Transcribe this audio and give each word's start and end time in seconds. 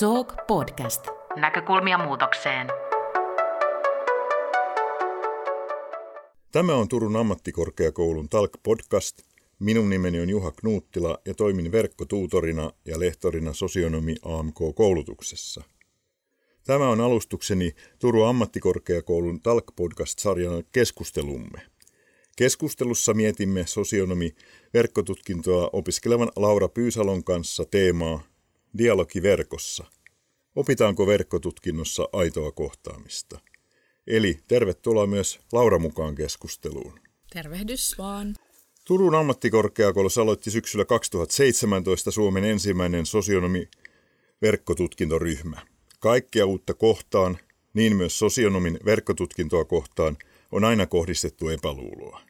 Talk 0.00 0.34
Podcast. 0.46 1.06
Näkökulmia 1.36 1.98
muutokseen. 1.98 2.66
Tämä 6.52 6.74
on 6.74 6.88
Turun 6.88 7.16
ammattikorkeakoulun 7.16 8.28
Talk 8.28 8.50
Podcast. 8.62 9.18
Minun 9.58 9.90
nimeni 9.90 10.20
on 10.20 10.30
Juha 10.30 10.50
Knuuttila 10.50 11.18
ja 11.26 11.34
toimin 11.34 11.72
verkkotuutorina 11.72 12.70
ja 12.84 13.00
lehtorina 13.00 13.52
sosionomi 13.52 14.14
AMK-koulutuksessa. 14.22 15.62
Tämä 16.64 16.88
on 16.88 17.00
alustukseni 17.00 17.72
Turun 17.98 18.28
ammattikorkeakoulun 18.28 19.42
Talk 19.42 19.64
Podcast-sarjan 19.76 20.64
keskustelumme. 20.72 21.60
Keskustelussa 22.36 23.14
mietimme 23.14 23.66
sosionomi 23.66 24.34
verkkotutkintoa 24.74 25.70
opiskelevan 25.72 26.28
Laura 26.36 26.68
Pyysalon 26.68 27.24
kanssa 27.24 27.64
teemaa 27.70 28.37
Dialogi 28.78 29.22
verkossa. 29.22 29.84
Opitaanko 30.56 31.06
verkkotutkinnossa 31.06 32.08
aitoa 32.12 32.52
kohtaamista? 32.52 33.38
Eli 34.06 34.38
tervetuloa 34.48 35.06
myös 35.06 35.40
Laura 35.52 35.78
mukaan 35.78 36.14
keskusteluun. 36.14 37.00
Tervehdys 37.32 37.98
vaan. 37.98 38.34
Turun 38.84 39.14
ammattikorkeakoulussa 39.14 40.22
aloitti 40.22 40.50
syksyllä 40.50 40.84
2017 40.84 42.10
Suomen 42.10 42.44
ensimmäinen 42.44 43.06
sosionomi 43.06 43.68
verkkotutkintoryhmä. 44.42 45.66
Kaikkea 46.00 46.46
uutta 46.46 46.74
kohtaan, 46.74 47.38
niin 47.74 47.96
myös 47.96 48.18
sosionomin 48.18 48.78
verkkotutkintoa 48.84 49.64
kohtaan, 49.64 50.16
on 50.52 50.64
aina 50.64 50.86
kohdistettu 50.86 51.48
epäluuloa. 51.48 52.20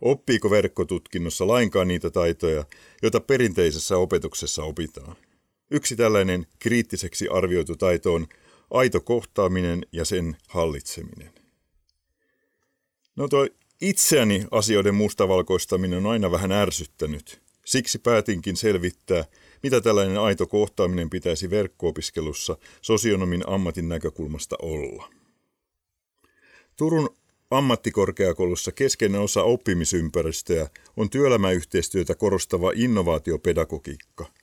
Oppiiko 0.00 0.50
verkkotutkinnossa 0.50 1.46
lainkaan 1.46 1.88
niitä 1.88 2.10
taitoja, 2.10 2.64
joita 3.02 3.20
perinteisessä 3.20 3.96
opetuksessa 3.96 4.64
opitaan? 4.64 5.16
Yksi 5.74 5.96
tällainen 5.96 6.46
kriittiseksi 6.58 7.28
arvioitu 7.28 7.76
taito 7.76 8.14
on 8.14 8.26
aito 8.70 9.00
kohtaaminen 9.00 9.86
ja 9.92 10.04
sen 10.04 10.36
hallitseminen. 10.48 11.32
No 13.16 13.28
toi 13.28 13.54
itseäni 13.80 14.46
asioiden 14.50 14.94
mustavalkoistaminen 14.94 15.98
on 15.98 16.12
aina 16.12 16.30
vähän 16.30 16.52
ärsyttänyt. 16.52 17.40
Siksi 17.64 17.98
päätinkin 17.98 18.56
selvittää, 18.56 19.24
mitä 19.62 19.80
tällainen 19.80 20.18
aito 20.18 20.46
kohtaaminen 20.46 21.10
pitäisi 21.10 21.50
verkko-opiskelussa 21.50 22.56
sosionomin 22.82 23.48
ammatin 23.48 23.88
näkökulmasta 23.88 24.56
olla. 24.62 25.10
Turun 26.76 27.16
ammattikorkeakoulussa 27.50 28.72
keskeinen 28.72 29.20
osa 29.20 29.42
oppimisympäristöä 29.42 30.68
on 30.96 31.10
työelämäyhteistyötä 31.10 32.14
korostava 32.14 32.72
innovaatiopedagogiikka– 32.74 34.26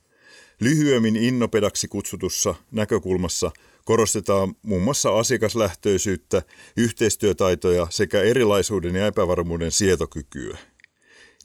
Lyhyemmin 0.59 1.15
innopedaksi 1.15 1.87
kutsutussa 1.87 2.55
näkökulmassa 2.71 3.51
korostetaan 3.85 4.55
muun 4.61 4.81
muassa 4.81 5.19
asiakaslähtöisyyttä, 5.19 6.41
yhteistyötaitoja 6.77 7.87
sekä 7.89 8.21
erilaisuuden 8.21 8.95
ja 8.95 9.07
epävarmuuden 9.07 9.71
sietokykyä. 9.71 10.57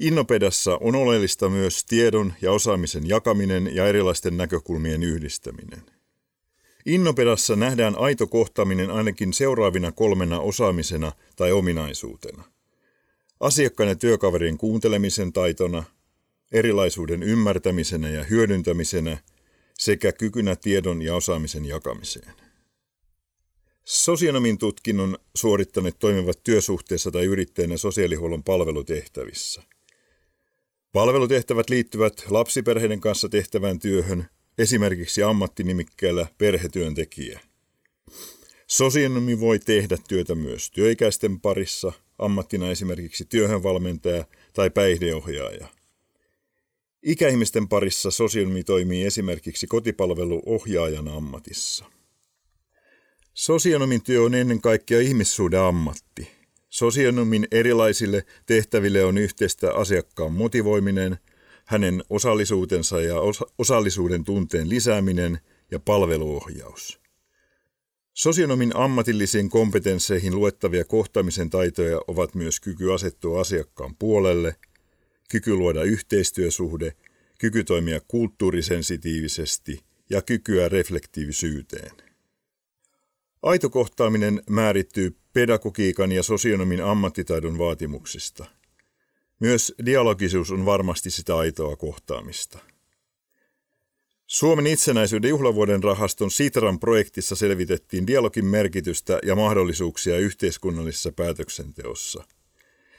Innopedassa 0.01 0.79
on 0.81 0.95
oleellista 0.95 1.49
myös 1.49 1.85
tiedon 1.85 2.35
ja 2.43 2.53
osaamisen 2.53 3.09
jakaminen 3.09 3.75
ja 3.75 3.87
erilaisten 3.87 4.37
näkökulmien 4.37 5.03
yhdistäminen. 5.03 5.83
Innopedassa 6.87 7.57
nähdään 7.57 7.99
aito 7.99 8.27
kohtaaminen 8.27 8.91
ainakin 8.91 9.33
seuraavina 9.33 9.93
kolmena 9.93 10.41
osaamisena 10.41 11.13
tai 11.37 11.53
ominaisuutena. 11.53 12.45
Asiakkaan 13.41 13.89
ja 13.89 13.97
työkaverien 13.97 14.59
kuuntelemisen 14.59 15.33
taitona, 15.33 15.85
erilaisuuden 16.55 17.23
ymmärtämisenä 17.23 18.09
ja 18.09 18.25
hyödyntämisenä 18.25 19.19
sekä 19.79 20.13
kykynä 20.13 20.57
tiedon 20.57 21.03
ja 21.03 21.15
osaamisen 21.15 21.65
jakamiseen. 21.65 22.33
Sosionomin 23.85 24.59
tutkinnon 24.59 25.19
suorittaneet 25.35 25.99
toimivat 25.99 26.45
työsuhteessa 26.45 27.11
tai 27.11 27.25
yrittäjänä 27.25 27.77
sosiaalihuollon 27.77 28.43
palvelutehtävissä. 28.43 29.63
Palvelutehtävät 30.93 31.71
liittyvät 31.71 32.25
lapsiperheiden 32.29 33.01
kanssa 33.01 33.29
tehtävään 33.29 33.79
työhön, 33.79 34.29
esimerkiksi 34.59 35.23
ammattinimikkeellä 35.23 36.27
perhetyöntekijä. 36.39 37.41
Sosionomi 38.67 39.41
voi 39.41 39.59
tehdä 39.59 39.99
työtä 40.09 40.35
myös 40.35 40.71
työikäisten 40.71 41.41
parissa, 41.41 41.93
ammattina 42.19 42.71
esimerkiksi 42.71 43.25
työhönvalmentaja 43.25 44.25
tai 44.53 44.71
päihdeohjaaja– 44.71 45.69
Ikäihmisten 47.05 47.69
parissa 47.69 48.11
sosionomi 48.11 48.65
toimii 48.65 49.05
esimerkiksi 49.05 49.67
kotipalveluohjaajana 49.67 51.17
ammatissa. 51.17 51.85
Sosionomin 53.35 54.03
työ 54.03 54.23
on 54.23 54.35
ennen 54.35 54.61
kaikkea 54.61 55.01
ihmissuuden 55.01 55.61
ammatti. 55.61 56.31
Sosionomin 56.71 57.47
erilaisille 57.51 58.27
tehtäville 58.47 59.05
on 59.05 59.19
yhteistä 59.19 59.75
asiakkaan 59.75 60.33
motivoiminen, 60.33 61.19
hänen 61.65 62.05
osallisuutensa 62.11 63.01
ja 63.01 63.17
osallisuuden 63.59 64.25
tunteen 64.25 64.69
lisääminen 64.69 65.39
ja 65.71 65.79
palveluohjaus. 65.79 67.01
Sosionomin 68.15 68.77
ammatillisiin 68.77 69.51
kompetensseihin 69.51 70.35
luettavia 70.35 70.85
kohtaamisen 70.85 71.51
taitoja 71.51 72.01
ovat 72.09 72.35
myös 72.35 72.61
kyky 72.61 72.93
asettua 72.93 73.41
asiakkaan 73.41 73.97
puolelle– 73.97 74.57
kyky 75.31 75.55
luoda 75.55 75.83
yhteistyösuhde, 75.83 76.93
kyky 77.39 77.65
toimia 77.65 78.01
kulttuurisensitiivisesti 78.09 79.81
ja 80.11 80.23
kykyä 80.23 80.69
reflektiivisyyteen. 80.69 81.91
Aito 83.43 83.71
kohtaaminen 83.71 84.43
määrittyy 84.51 85.17
pedagogiikan 85.33 86.13
ja 86.13 86.23
sosionomin 86.23 86.85
ammattitaidon 86.85 87.59
vaatimuksista. 87.59 88.45
Myös 89.41 89.75
dialogisuus 89.87 90.51
on 90.51 90.67
varmasti 90.67 91.11
sitä 91.11 91.37
aitoa 91.37 91.77
kohtaamista. 91.77 92.59
Suomen 94.27 94.67
itsenäisyyden 94.67 95.29
juhlavuoden 95.29 95.83
rahaston 95.83 96.31
Sitran 96.31 96.81
projektissa 96.81 97.37
selvitettiin 97.37 98.07
dialogin 98.07 98.45
merkitystä 98.45 99.19
ja 99.23 99.35
mahdollisuuksia 99.35 100.19
yhteiskunnallisessa 100.19 101.13
päätöksenteossa– 101.13 102.25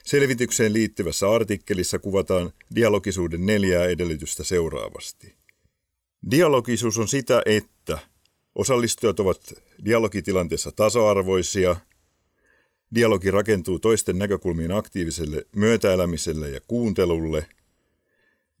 Selvitykseen 0.06 0.72
liittyvässä 0.72 1.30
artikkelissa 1.30 1.98
kuvataan 1.98 2.52
dialogisuuden 2.74 3.46
neljää 3.46 3.84
edellytystä 3.84 4.44
seuraavasti. 4.44 5.34
Dialogisuus 6.30 6.98
on 6.98 7.08
sitä, 7.08 7.42
että 7.46 7.98
osallistujat 8.54 9.20
ovat 9.20 9.54
dialogitilanteessa 9.84 10.72
tasa-arvoisia, 10.72 11.76
dialogi 12.94 13.30
rakentuu 13.30 13.78
toisten 13.78 14.18
näkökulmien 14.18 14.72
aktiiviselle 14.72 15.46
myötäelämiselle 15.56 16.50
ja 16.50 16.60
kuuntelulle, 16.68 17.46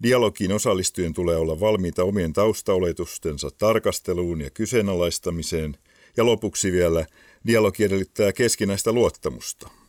dialogiin 0.02 0.52
osallistujien 0.52 1.14
tulee 1.14 1.36
olla 1.36 1.60
valmiita 1.60 2.04
omien 2.04 2.32
taustaoletustensa 2.32 3.50
tarkasteluun 3.58 4.40
ja 4.40 4.50
kyseenalaistamiseen, 4.50 5.76
ja 6.16 6.26
lopuksi 6.26 6.72
vielä 6.72 7.06
dialogi 7.46 7.84
edellyttää 7.84 8.32
keskinäistä 8.32 8.92
luottamusta. 8.92 9.85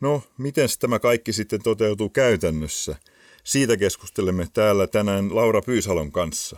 No, 0.00 0.22
miten 0.38 0.68
tämä 0.78 0.98
kaikki 0.98 1.32
sitten 1.32 1.62
toteutuu 1.62 2.08
käytännössä? 2.08 2.96
Siitä 3.44 3.76
keskustelemme 3.76 4.48
täällä 4.52 4.86
tänään 4.86 5.36
Laura 5.36 5.62
Pyysalon 5.62 6.12
kanssa. 6.12 6.56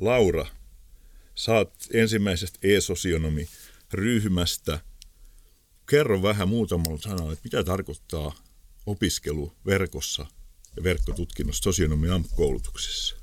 Laura, 0.00 0.46
saat 1.34 1.72
ensimmäisestä 1.92 2.58
e-sosionomi-ryhmästä. 2.62 4.80
Kerro 5.90 6.22
vähän 6.22 6.48
muutamalla 6.48 6.98
sanalla, 6.98 7.32
että 7.32 7.44
mitä 7.44 7.64
tarkoittaa 7.64 8.34
opiskelu 8.86 9.52
verkossa 9.66 10.26
ja 10.76 10.82
verkkotutkinnossa 10.82 11.62
sosionomian 11.62 12.24
koulutuksessa? 12.36 13.19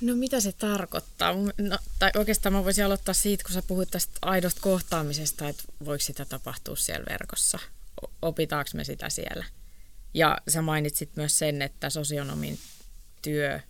No 0.00 0.16
mitä 0.16 0.40
se 0.40 0.52
tarkoittaa? 0.52 1.34
No, 1.58 1.78
tai 1.98 2.10
oikeastaan 2.16 2.52
mä 2.52 2.64
voisin 2.64 2.84
aloittaa 2.84 3.14
siitä, 3.14 3.44
kun 3.44 3.52
sä 3.52 3.62
puhuit 3.62 3.90
tästä 3.90 4.12
aidosta 4.22 4.60
kohtaamisesta, 4.60 5.48
että 5.48 5.62
voiko 5.84 6.04
sitä 6.04 6.24
tapahtua 6.24 6.76
siellä 6.76 7.06
verkossa. 7.10 7.58
Opitaanko 8.22 8.70
me 8.74 8.84
sitä 8.84 9.08
siellä? 9.10 9.44
Ja 10.14 10.38
sä 10.48 10.62
mainitsit 10.62 11.10
myös 11.16 11.38
sen, 11.38 11.62
että 11.62 11.90
sosionomin 11.90 12.58
työ 13.22 13.60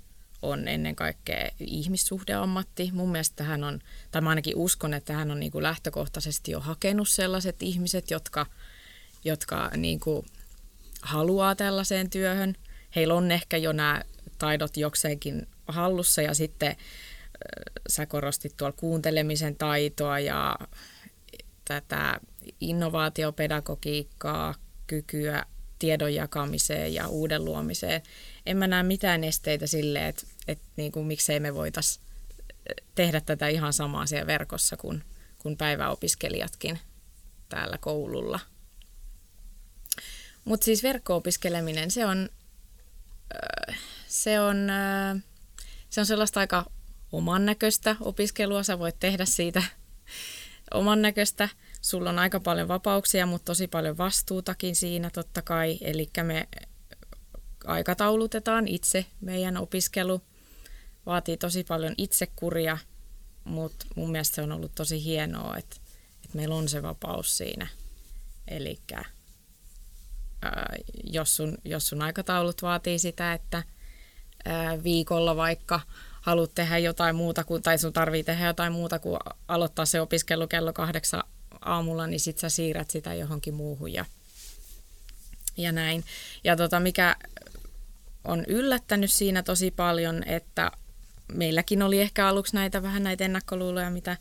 on 0.43 0.69
ennen 0.69 0.97
kaikkea 0.97 1.51
ihmissuhdeammatti. 1.61 2.91
Mun 2.93 3.13
mielestä 3.13 3.45
hän 3.45 3.65
on, 3.65 3.81
tai 4.11 4.23
mä 4.23 4.29
ainakin 4.29 4.57
uskon, 4.57 4.95
että 4.95 5.13
hän 5.13 5.31
on 5.31 5.41
niin 5.41 5.53
kuin 5.53 5.63
lähtökohtaisesti 5.63 6.51
jo 6.51 6.61
hakenut 6.61 7.09
sellaiset 7.09 7.63
ihmiset, 7.63 8.11
jotka, 8.11 8.47
jotka 9.25 9.71
niin 9.77 10.01
kuin 10.01 10.27
haluaa 11.03 11.55
tällaiseen 11.55 12.11
työhön. 12.11 12.55
Heillä 12.97 13.15
on 13.15 13.31
ehkä 13.31 13.57
jo 13.57 13.73
nämä 13.73 14.03
taidot 14.39 14.77
jokseenkin 14.77 15.47
hallussa 15.69 16.23
ja 16.23 16.35
sitten 16.35 16.77
sä 17.89 18.07
korostit 18.07 18.57
tuolla 18.57 18.77
kuuntelemisen 18.77 19.57
taitoa 19.57 20.19
ja 20.19 20.59
tätä 21.65 22.21
innovaatiopedagogiikkaa, 22.61 24.55
kykyä 24.87 25.45
tiedon 25.79 26.15
jakamiseen 26.15 26.95
ja 26.95 27.09
uuden 27.09 27.45
luomiseen. 27.45 28.03
En 28.47 28.57
mä 28.57 28.67
näe 28.67 28.83
mitään 28.83 29.25
esteitä 29.25 29.67
sille, 29.67 30.09
että, 30.09 30.27
että 30.49 30.65
niin 30.77 30.93
kuin, 30.93 31.07
miksei 31.07 31.41
me 31.41 31.55
voitaisiin 31.55 32.05
tehdä 32.95 33.21
tätä 33.21 33.49
ihan 33.49 33.73
samaa 33.73 34.07
siellä 34.07 34.27
verkossa 34.27 34.77
kuin, 34.77 35.05
kuin 35.39 35.57
päiväopiskelijatkin 35.57 36.79
täällä 37.49 37.79
koululla. 37.79 38.41
Mutta 40.45 40.65
siis 40.65 40.83
verkko-opiskeleminen, 40.83 41.91
se 41.91 42.07
on, 42.07 42.29
se 44.09 44.41
on, 44.41 44.69
se 45.91 46.01
on 46.01 46.07
sellaista 46.07 46.41
aika 46.41 46.71
oman 47.13 47.47
näköistä 47.47 47.97
opiskelua. 48.01 48.63
Sä 48.63 48.79
voit 48.79 48.97
tehdä 49.01 49.25
siitä 49.25 49.63
oman 50.75 51.03
näköistä. 51.03 51.49
Sulla 51.81 52.11
on 52.11 52.19
aika 52.19 52.41
paljon 52.41 52.69
vapauksia, 52.69 53.27
mutta 53.27 53.45
tosi 53.45 53.67
paljon 53.67 53.99
vastuutakin 53.99 54.77
siinä 54.77 55.11
totta 55.11 55.43
kai. 55.43 55.79
Eli 55.81 56.11
me 56.23 56.49
aikataulutetaan 57.65 58.69
itse 58.69 59.07
meidän 59.21 59.57
opiskelu. 59.57 60.21
Vaatii 61.07 61.37
tosi 61.37 61.65
paljon 61.65 61.95
itsekuria, 61.99 62.79
mutta 63.45 63.87
mun 63.97 64.11
mielestä 64.11 64.35
se 64.35 64.43
on 64.43 64.53
ollut 64.53 64.75
tosi 64.75 65.05
hienoa, 65.05 65.57
että, 65.57 65.77
että 66.25 66.37
meillä 66.37 66.55
on 66.55 66.69
se 66.69 66.83
vapaus 66.83 67.37
siinä. 67.37 67.67
Eli 68.49 68.81
jos, 71.05 71.37
sun, 71.37 71.59
jos 71.65 71.89
sun 71.89 72.03
aikataulut 72.03 72.63
vaatii 72.63 72.99
sitä, 72.99 73.33
että 73.33 73.63
viikolla 74.85 75.37
vaikka– 75.37 75.81
haluat 76.29 76.55
tehdä 76.55 76.79
jotain 76.79 77.17
muuta 77.17 77.45
kuin, 77.45 77.63
tai 77.63 77.79
sun 77.79 77.93
tarvii 77.93 78.25
tehdä 78.25 78.47
jotain 78.47 78.73
muuta 78.73 78.99
kuin 78.99 79.19
aloittaa 79.49 79.87
se 79.87 80.01
opiskelu 80.01 80.47
kello 80.47 80.73
kahdeksan 80.73 81.23
aamulla, 81.61 82.07
niin 82.07 82.21
sit 82.21 82.39
sä 82.39 82.49
siirrät 82.49 82.91
sitä 82.91 83.15
johonkin 83.15 83.55
muuhun 83.55 83.93
ja, 83.93 84.05
ja 85.57 85.73
näin. 85.73 86.05
Ja 86.45 86.57
tota, 86.57 86.81
mikä 86.81 87.17
on 88.25 88.45
yllättänyt 88.49 89.13
siinä 89.13 89.43
tosi 89.43 89.71
paljon, 89.71 90.23
että 90.27 90.71
meilläkin 91.33 91.83
oli 91.83 92.01
ehkä 92.01 92.29
aluksi 92.29 92.55
näitä 92.55 92.83
vähän 92.83 93.03
näitä 93.03 93.25
ennakkoluuloja, 93.25 93.91
mitä 93.91 94.17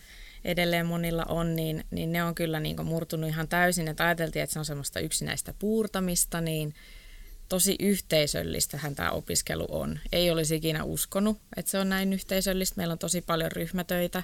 edelleen 0.45 0.85
monilla 0.85 1.25
on, 1.25 1.55
niin, 1.55 1.85
niin 1.91 2.11
ne 2.11 2.23
on 2.23 2.35
kyllä 2.35 2.59
niin 2.59 2.85
murtunut 2.85 3.29
ihan 3.29 3.47
täysin. 3.47 3.87
Että 3.87 4.05
ajateltiin, 4.05 4.43
että 4.43 4.53
se 4.53 4.59
on 4.59 4.65
semmoista 4.65 4.99
yksinäistä 4.99 5.53
puurtamista, 5.59 6.41
niin– 6.41 6.73
tosi 7.49 7.75
yhteisöllistähän 7.79 8.95
tämä 8.95 9.11
opiskelu 9.11 9.67
on. 9.69 9.99
Ei 10.11 10.31
olisi 10.31 10.55
ikinä 10.55 10.83
uskonut, 10.83 11.41
että 11.57 11.71
se 11.71 11.79
on 11.79 11.89
näin 11.89 12.13
yhteisöllistä. 12.13 12.73
Meillä 12.77 12.91
on 12.91 12.99
tosi 12.99 13.21
paljon 13.21 13.51
ryhmätöitä. 13.51 14.23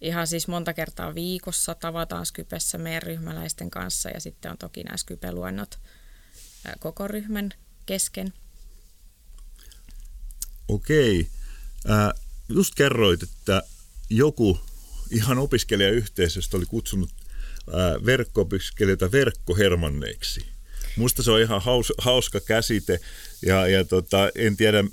Ihan 0.00 0.26
siis 0.26 0.48
monta 0.48 0.72
kertaa 0.72 1.14
viikossa 1.14 1.74
tavataan 1.74 2.26
Skypessä 2.26 2.78
meidän 2.78 3.02
ryhmäläisten 3.02 3.70
kanssa 3.70 4.10
ja 4.10 4.20
sitten 4.20 4.50
on 4.50 4.58
toki 4.58 4.82
nämä 4.82 4.96
Skype-luennot 4.96 5.78
koko 6.78 7.08
ryhmän 7.08 7.50
kesken. 7.86 8.32
Okei. 10.68 11.28
Äh, 11.90 12.20
just 12.48 12.74
kerroit, 12.74 13.22
että 13.22 13.62
joku 14.10 14.60
ihan 15.10 15.38
opiskelijayhteisöstä 15.38 16.56
oli 16.56 16.66
kutsunut 16.66 17.10
äh, 17.10 18.04
verkko-opiskelijoita 18.06 19.12
verkkohermanneiksi. 19.12 20.57
Musta 20.98 21.22
se 21.22 21.30
on 21.30 21.40
ihan 21.40 21.62
haus, 21.62 21.92
hauska 21.98 22.40
käsite 22.40 23.00
ja, 23.46 23.66
ja 23.66 23.84
tota, 23.84 24.30
en 24.34 24.56
tiedä, 24.56 24.84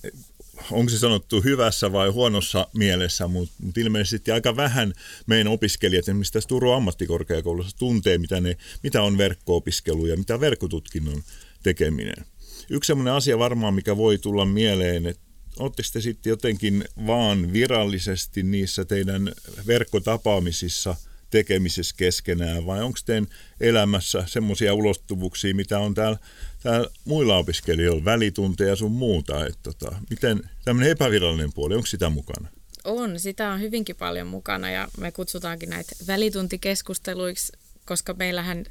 onko 0.71 0.89
se 0.89 0.99
sanottu 0.99 1.41
hyvässä 1.41 1.91
vai 1.91 2.09
huonossa 2.09 2.67
mielessä, 2.73 3.27
mutta 3.27 3.55
mut 3.63 3.77
ilmeisesti 3.77 4.31
aika 4.31 4.55
vähän 4.55 4.93
meidän 5.27 5.47
opiskelijat, 5.47 6.03
esimerkiksi 6.03 6.33
tässä 6.33 6.47
Turun 6.47 6.75
ammattikorkeakoulussa, 6.75 7.77
tuntee, 7.77 8.17
mitä, 8.17 8.41
ne, 8.41 8.57
mitä 8.83 9.01
on 9.01 9.17
verkko-opiskelu 9.17 10.05
ja 10.05 10.17
mitä 10.17 10.39
verkkotutkinnon 10.39 11.23
tekeminen. 11.63 12.25
Yksi 12.69 12.87
sellainen 12.87 13.13
asia 13.13 13.39
varmaan, 13.39 13.73
mikä 13.73 13.97
voi 13.97 14.17
tulla 14.17 14.45
mieleen, 14.45 15.05
että 15.05 15.25
Oletteko 15.59 15.89
te 15.93 16.01
sitten 16.01 16.29
jotenkin 16.29 16.85
vaan 17.07 17.53
virallisesti 17.53 18.43
niissä 18.43 18.85
teidän 18.85 19.31
verkkotapaamisissa– 19.67 20.95
tekemisessä 21.35 21.95
keskenään 21.97 22.65
vai 22.65 22.81
onko 22.81 22.99
teidän 23.05 23.27
elämässä 23.59 24.23
semmoisia 24.27 24.73
ulottuvuuksia, 24.73 25.55
mitä 25.55 25.79
on 25.79 25.93
täällä, 25.93 26.17
täällä 26.63 26.89
muilla 27.05 27.37
opiskelijoilla, 27.37 28.05
välitunteja 28.05 28.75
sun 28.75 28.91
muuta, 28.91 29.45
että 29.45 29.59
tota, 29.63 29.95
miten 30.09 30.49
tämmöinen 30.65 30.91
epävirallinen 30.91 31.53
puoli, 31.53 31.75
onko 31.75 31.85
sitä 31.85 32.09
mukana? 32.09 32.47
On, 32.83 33.19
sitä 33.19 33.51
on 33.51 33.61
hyvinkin 33.61 33.95
paljon 33.95 34.27
mukana 34.27 34.71
ja 34.71 34.87
me 34.97 35.11
kutsutaankin 35.11 35.69
näitä 35.69 35.95
välituntikeskusteluiksi, 36.07 37.53
koska 37.85 38.13
meillähän 38.13 38.65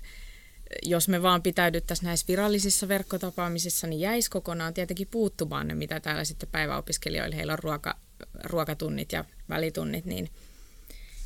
jos 0.83 1.09
me 1.09 1.23
vaan 1.23 1.43
pitäydyttäisiin 1.43 2.07
näissä 2.07 2.27
virallisissa 2.29 2.89
verkkotapaamisissa, 2.89 3.87
niin 3.87 4.01
jäisi 4.01 4.31
kokonaan 4.31 4.75
tietenkin 4.75 5.09
puuttumaan 5.11 5.69
ne, 5.69 5.75
mitä 5.75 6.01
täällä 6.01 6.25
sitten 6.25 6.49
päiväopiskelijoilla, 6.53 7.37
heillä 7.37 7.53
on 7.53 7.59
ruoka, 7.59 7.97
ruokatunnit 8.45 9.13
ja 9.13 9.25
välitunnit, 9.49 10.05
niin– 10.05 10.31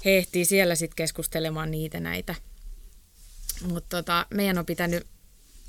he 0.04 0.18
ehtii 0.18 0.44
siellä 0.44 0.74
sitten 0.74 0.96
keskustelemaan 0.96 1.70
niitä 1.70 2.00
näitä. 2.00 2.34
Mutta 3.62 3.96
tota, 3.96 4.26
meidän 4.30 4.58
on 4.58 4.66
pitänyt 4.66 5.06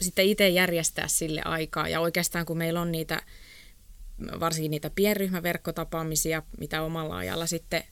sitten 0.02 0.26
itse 0.26 0.50
järjestää 0.50 1.08
sille 1.08 1.42
aikaa 1.46 1.90
ja 1.90 2.00
oikeastaan 2.00 2.46
kun 2.46 2.58
meillä 2.58 2.82
on 2.82 2.92
niitä, 2.92 3.22
varsinkin 4.40 4.72
niitä 4.72 4.90
pienryhmäverkkotapaamisia, 4.90 6.44
mitä 6.60 6.82
omalla 6.82 7.18
ajalla 7.18 7.48
sitten 7.48 7.84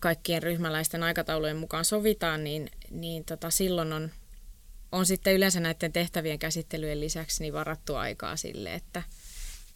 kaikkien 0.00 0.42
ryhmäläisten 0.42 1.02
aikataulujen 1.02 1.56
mukaan 1.56 1.84
sovitaan, 1.84 2.44
niin, 2.44 2.70
niin 2.90 3.24
tota, 3.24 3.50
silloin 3.50 3.92
on, 3.92 4.10
on 4.92 5.06
sitten 5.06 5.34
yleensä 5.34 5.60
näiden 5.60 5.92
tehtävien 5.92 6.38
käsittelyjen 6.38 7.00
lisäksi 7.00 7.42
niin 7.42 7.54
varattu 7.54 7.94
aikaa 7.94 8.36
sille, 8.36 8.74
että 8.74 9.02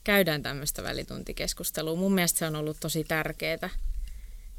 käydään 0.04 0.42
tämmöistä 0.42 0.82
välituntikeskustelua. 0.82 1.96
Mun 1.96 2.14
mielestä 2.14 2.38
se 2.38 2.46
on 2.46 2.56
ollut 2.56 2.76
tosi 2.80 3.04
tärkeää 3.04 3.70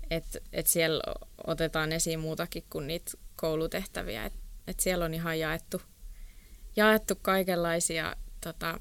että 0.10 0.40
et 0.54 0.68
siellä 0.68 1.04
otetaan 1.48 1.92
esiin 1.92 2.20
muutakin 2.20 2.64
kuin 2.70 2.88
niitä 2.88 3.12
koulutehtäviä. 3.36 4.26
Että 4.26 4.40
et 4.68 4.80
siellä 4.80 5.06
on 5.06 5.14
ihan 5.14 5.40
jaettu, 5.40 5.82
jaettu 6.76 7.14
kaikenlaisia 7.22 8.16
tota, 8.42 8.80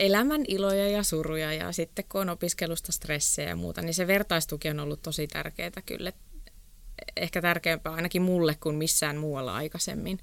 elämän 0.00 0.44
iloja 0.48 0.88
ja 0.88 1.02
suruja 1.02 1.52
ja 1.52 1.72
sitten 1.72 2.04
kun 2.08 2.20
on 2.20 2.28
opiskelusta 2.28 2.92
stressejä 2.92 3.48
ja 3.48 3.56
muuta, 3.56 3.82
niin 3.82 3.94
se 3.94 4.06
vertaistuki 4.06 4.68
on 4.68 4.80
ollut 4.80 5.02
tosi 5.02 5.26
tärkeää 5.26 5.82
kyllä. 5.86 6.12
Ehkä 7.16 7.42
tärkeämpää 7.42 7.92
ainakin 7.92 8.22
mulle 8.22 8.56
kuin 8.60 8.76
missään 8.76 9.16
muualla 9.16 9.54
aikaisemmin. 9.54 10.18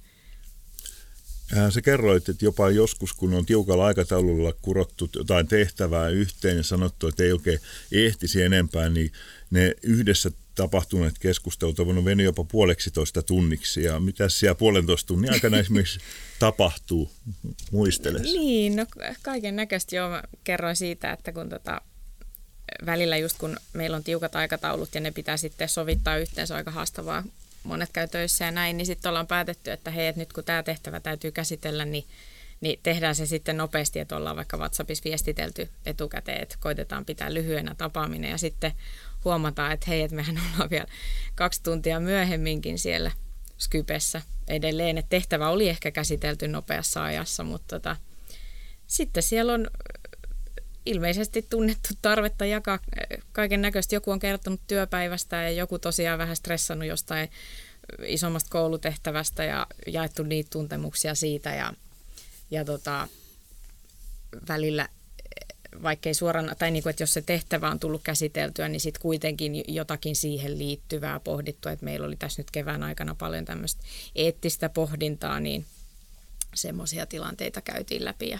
Sä 1.69 1.81
kerroit, 1.81 2.29
että 2.29 2.45
jopa 2.45 2.69
joskus, 2.69 3.13
kun 3.13 3.33
on 3.33 3.45
tiukalla 3.45 3.85
aikataululla 3.85 4.53
kurottu 4.61 5.09
jotain 5.15 5.47
tehtävää 5.47 6.09
yhteen 6.09 6.57
ja 6.57 6.63
sanottu, 6.63 7.07
että 7.07 7.23
ei 7.23 7.31
oikein 7.31 7.59
ehtisi 7.91 8.41
enempää, 8.41 8.89
niin 8.89 9.11
ne 9.51 9.75
yhdessä 9.83 10.31
tapahtuneet 10.55 11.19
keskustelut 11.19 11.79
on 11.79 11.85
voinut 11.85 12.05
venyä 12.05 12.25
jopa 12.25 12.43
puoleksi 12.43 12.91
toista 12.91 13.21
tunniksi. 13.21 13.83
Ja 13.83 13.99
mitä 13.99 14.29
siellä 14.29 14.55
puolentoista 14.55 15.07
tunnin 15.07 15.33
aikana 15.33 15.59
esimerkiksi 15.59 15.99
tapahtuu? 16.39 17.11
Muistele. 17.71 18.19
Niin, 18.19 18.75
no 18.75 18.85
kaiken 19.21 19.55
näköistä 19.55 19.95
joo. 19.95 20.09
Mä 20.09 20.23
kerroin 20.43 20.75
siitä, 20.75 21.11
että 21.11 21.31
kun 21.31 21.49
tota, 21.49 21.81
välillä 22.85 23.17
just 23.17 23.37
kun 23.37 23.57
meillä 23.73 23.97
on 23.97 24.03
tiukat 24.03 24.35
aikataulut 24.35 24.95
ja 24.95 25.01
ne 25.01 25.11
pitää 25.11 25.37
sitten 25.37 25.69
sovittaa 25.69 26.17
yhteen, 26.17 26.47
se 26.47 26.53
on 26.53 26.57
aika 26.57 26.71
haastavaa. 26.71 27.23
Monet 27.63 27.89
käy 27.93 28.07
töissä 28.07 28.45
ja 28.45 28.51
näin, 28.51 28.77
niin 28.77 28.85
sitten 28.85 29.09
ollaan 29.09 29.27
päätetty, 29.27 29.71
että 29.71 29.91
hei, 29.91 30.07
että 30.07 30.21
nyt 30.21 30.33
kun 30.33 30.43
tämä 30.43 30.63
tehtävä 30.63 30.99
täytyy 30.99 31.31
käsitellä, 31.31 31.85
niin 31.85 32.05
niin 32.61 32.79
tehdään 32.83 33.15
se 33.15 33.25
sitten 33.25 33.57
nopeasti, 33.57 33.99
että 33.99 34.15
ollaan 34.15 34.35
vaikka 34.35 34.57
WhatsAppissa 34.57 35.03
viestitelty 35.03 35.69
etukäteen, 35.85 36.41
että 36.41 36.55
koitetaan 36.59 37.05
pitää 37.05 37.33
lyhyenä 37.33 37.75
tapaaminen. 37.75 38.31
Ja 38.31 38.37
sitten 38.37 38.71
huomataan, 39.25 39.71
että 39.71 39.85
hei, 39.89 40.01
että 40.01 40.15
mehän 40.15 40.39
ollaan 40.53 40.69
vielä 40.69 40.85
kaksi 41.35 41.63
tuntia 41.63 41.99
myöhemminkin 41.99 42.79
siellä 42.79 43.11
Skypessä 43.57 44.21
edelleen, 44.47 44.97
että 44.97 45.09
tehtävä 45.09 45.49
oli 45.49 45.69
ehkä 45.69 45.91
käsitelty 45.91 46.47
nopeassa 46.47 47.03
ajassa, 47.03 47.43
mutta 47.43 47.75
tota, 47.75 47.95
sitten 48.87 49.23
siellä 49.23 49.53
on 49.53 49.67
ilmeisesti 50.89 51.45
tunnettu 51.49 51.89
tarvetta 52.01 52.45
jakaa 52.45 52.79
kaiken 53.31 53.61
näköistä. 53.61 53.95
Joku 53.95 54.11
on 54.11 54.19
kertonut 54.19 54.61
työpäivästä 54.67 55.35
ja 55.35 55.51
joku 55.51 55.79
tosiaan 55.79 56.19
vähän 56.19 56.35
stressannut 56.35 56.87
jostain 56.87 57.29
isommasta 58.05 58.49
koulutehtävästä 58.49 59.43
ja 59.43 59.67
jaettu 59.87 60.23
niitä 60.23 60.49
tuntemuksia 60.49 61.15
siitä 61.15 61.55
ja, 61.55 61.73
ja 62.51 62.65
tota, 62.65 63.07
välillä 64.47 64.89
vaikkei 65.83 66.13
suoraan, 66.13 66.55
tai 66.59 66.71
niin 66.71 66.83
kuin, 66.83 66.91
että 66.91 67.03
jos 67.03 67.13
se 67.13 67.21
tehtävä 67.21 67.69
on 67.69 67.79
tullut 67.79 68.01
käsiteltyä, 68.03 68.69
niin 68.69 68.79
sitten 68.79 69.01
kuitenkin 69.01 69.63
jotakin 69.67 70.15
siihen 70.15 70.57
liittyvää 70.57 71.19
pohdittu, 71.19 71.69
että 71.69 71.85
meillä 71.85 72.07
oli 72.07 72.15
tässä 72.15 72.39
nyt 72.39 72.51
kevään 72.51 72.83
aikana 72.83 73.15
paljon 73.15 73.45
tämmöistä 73.45 73.83
eettistä 74.15 74.69
pohdintaa, 74.69 75.39
niin 75.39 75.65
semmoisia 76.55 77.05
tilanteita 77.05 77.61
käytiin 77.61 78.05
läpi 78.05 78.29
ja 78.29 78.39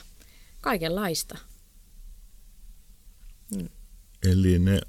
kaikenlaista. 0.62 1.38
Eli 4.24 4.60
ne 4.60 4.82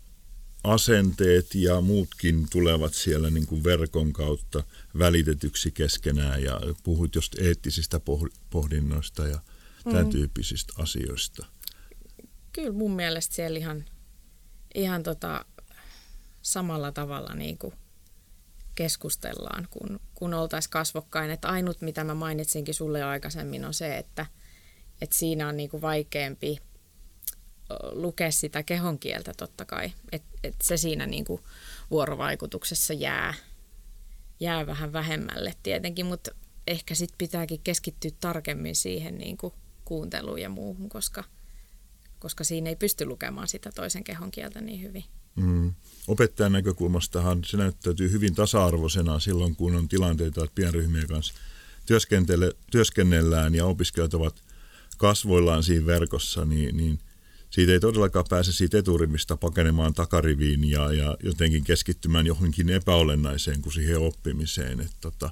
asenteet 0.64 1.54
ja 1.54 1.80
muutkin 1.80 2.46
tulevat 2.50 2.94
siellä 2.94 3.30
niin 3.30 3.46
kuin 3.46 3.64
verkon 3.64 4.12
kautta 4.12 4.64
välitetyksi 4.98 5.70
keskenään 5.70 6.42
ja 6.42 6.60
puhut 6.82 7.14
just 7.14 7.38
eettisistä 7.38 8.00
pohdinnoista 8.50 9.28
ja 9.28 9.38
tämän 9.84 10.04
mm. 10.04 10.10
tyyppisistä 10.10 10.72
asioista. 10.76 11.46
Kyllä 12.52 12.72
mun 12.72 12.92
mielestä 12.92 13.34
siellä 13.34 13.58
ihan, 13.58 13.84
ihan 14.74 15.02
tota, 15.02 15.44
samalla 16.42 16.92
tavalla 16.92 17.34
niin 17.34 17.58
kuin 17.58 17.74
keskustellaan, 18.74 19.68
kun, 19.70 20.00
kun 20.14 20.34
oltaisiin 20.34 20.70
kasvokkain. 20.70 21.30
Että 21.30 21.48
ainut, 21.48 21.80
mitä 21.80 22.04
mä 22.04 22.14
mainitsinkin 22.14 22.74
sulle 22.74 23.02
aikaisemmin, 23.02 23.64
on 23.64 23.74
se, 23.74 23.98
että, 23.98 24.26
että 25.00 25.16
siinä 25.16 25.48
on 25.48 25.56
niin 25.56 25.70
kuin 25.70 25.80
vaikeampi 25.80 26.58
lukea 27.92 28.30
sitä 28.30 28.62
kehonkieltä 28.62 29.32
totta 29.36 29.64
kai. 29.64 29.92
Että 30.12 30.38
et 30.44 30.54
se 30.62 30.76
siinä 30.76 31.06
niin 31.06 31.24
kuin 31.24 31.42
vuorovaikutuksessa 31.90 32.94
jää, 32.94 33.34
jää 34.40 34.66
vähän 34.66 34.92
vähemmälle 34.92 35.54
tietenkin, 35.62 36.06
mutta 36.06 36.30
ehkä 36.66 36.94
sitten 36.94 37.18
pitääkin 37.18 37.60
keskittyä 37.64 38.10
tarkemmin 38.20 38.76
siihen 38.76 39.18
niin 39.18 39.36
kuin 39.36 39.54
kuunteluun 39.84 40.40
ja 40.40 40.48
muuhun, 40.48 40.88
koska, 40.88 41.24
koska 42.18 42.44
siinä 42.44 42.70
ei 42.70 42.76
pysty 42.76 43.06
lukemaan 43.06 43.48
sitä 43.48 43.72
toisen 43.72 44.04
kehon 44.04 44.30
kieltä 44.30 44.60
niin 44.60 44.82
hyvin. 44.82 45.04
Mm. 45.36 45.74
Opettajan 46.08 46.52
näkökulmastahan 46.52 47.44
se 47.44 47.56
näyttäytyy 47.56 48.10
hyvin 48.10 48.34
tasa-arvoisena 48.34 49.20
silloin, 49.20 49.56
kun 49.56 49.74
on 49.74 49.88
tilanteita, 49.88 50.44
että 50.44 50.54
pienryhmien 50.54 51.06
kanssa 51.06 51.34
työskennellään 52.70 53.54
ja 53.54 53.66
opiskelijat 53.66 54.14
ovat 54.14 54.42
kasvoillaan 54.98 55.62
siinä 55.62 55.86
verkossa, 55.86 56.44
niin, 56.44 56.76
niin 56.76 56.98
siitä 57.50 57.72
ei 57.72 57.80
todellakaan 57.80 58.24
pääse 58.28 58.52
siitä 58.52 58.78
eturimista 58.78 59.36
pakenemaan 59.36 59.94
takariviin 59.94 60.70
ja, 60.70 60.92
ja 60.92 61.16
jotenkin 61.22 61.64
keskittymään 61.64 62.26
johonkin 62.26 62.70
epäolennaiseen 62.70 63.62
kuin 63.62 63.72
siihen 63.72 63.98
oppimiseen. 63.98 64.80
Että 64.80 64.96
tota, 65.00 65.30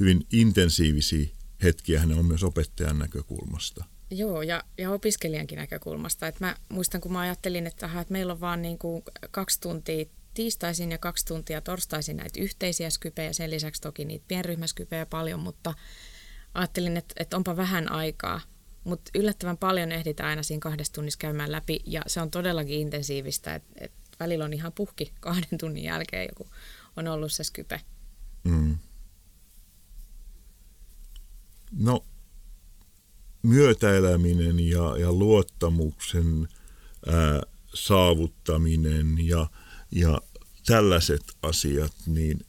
hyvin 0.00 0.26
intensiivisiä 0.32 1.26
hetkiä 1.62 2.00
hän 2.00 2.12
on 2.12 2.26
myös 2.26 2.42
opettajan 2.42 2.98
näkökulmasta. 2.98 3.84
Joo, 4.10 4.42
ja, 4.42 4.64
ja 4.78 4.90
opiskelijankin 4.90 5.56
näkökulmasta. 5.56 6.26
Et 6.26 6.40
mä 6.40 6.56
muistan, 6.68 7.00
kun 7.00 7.12
mä 7.12 7.20
ajattelin, 7.20 7.66
että, 7.66 7.86
aha, 7.86 8.00
että 8.00 8.12
meillä 8.12 8.32
on 8.32 8.40
vaan 8.40 8.62
niin 8.62 8.78
kuin 8.78 9.02
kaksi 9.30 9.60
tuntia 9.60 10.04
tiistaisin 10.34 10.90
ja 10.90 10.98
kaksi 10.98 11.26
tuntia 11.26 11.60
torstaisin 11.60 12.16
näitä 12.16 12.40
yhteisiä 12.40 12.90
skypejä, 12.90 13.32
sen 13.32 13.50
lisäksi 13.50 13.82
toki 13.82 14.04
niitä 14.04 14.24
pienryhmäskypejä 14.28 15.06
paljon, 15.06 15.40
mutta 15.40 15.74
ajattelin, 16.54 16.96
että, 16.96 17.14
että 17.18 17.36
onpa 17.36 17.56
vähän 17.56 17.92
aikaa. 17.92 18.40
Mutta 18.86 19.10
yllättävän 19.14 19.56
paljon 19.56 19.92
ehditään 19.92 20.28
aina 20.28 20.42
siinä 20.42 20.60
kahdessa 20.60 20.92
tunnissa 20.92 21.18
käymään 21.18 21.52
läpi 21.52 21.80
ja 21.86 22.02
se 22.06 22.20
on 22.20 22.30
todellakin 22.30 22.80
intensiivistä, 22.80 23.54
että 23.54 23.72
et 23.80 23.92
välillä 24.20 24.44
on 24.44 24.52
ihan 24.52 24.72
puhki 24.72 25.12
kahden 25.20 25.58
tunnin 25.60 25.84
jälkeen 25.84 26.28
joku 26.28 26.50
on 26.96 27.08
ollut 27.08 27.32
se 27.32 27.44
skype. 27.44 27.80
Mm. 28.44 28.78
No, 31.78 32.04
myötäeläminen 33.42 34.60
ja, 34.60 34.96
ja 34.96 35.12
luottamuksen 35.12 36.48
ää, 37.06 37.42
saavuttaminen 37.74 39.16
ja, 39.18 39.50
ja 39.90 40.20
tällaiset 40.66 41.22
asiat, 41.42 41.92
niin 42.06 42.46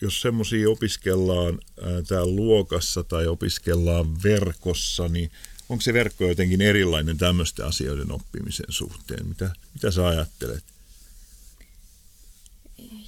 jos 0.00 0.20
semmoisia 0.20 0.70
opiskellaan 0.70 1.58
ää, 1.82 2.02
täällä 2.02 2.36
luokassa 2.36 3.04
tai 3.04 3.26
opiskellaan 3.26 4.22
verkossa, 4.22 5.08
niin 5.08 5.30
onko 5.68 5.82
se 5.82 5.92
verkko 5.92 6.24
jotenkin 6.24 6.60
erilainen 6.60 7.18
tämmöisten 7.18 7.66
asioiden 7.66 8.12
oppimisen 8.12 8.66
suhteen? 8.68 9.26
Mitä, 9.26 9.50
mitä 9.74 9.90
sä 9.90 10.06
ajattelet? 10.06 10.64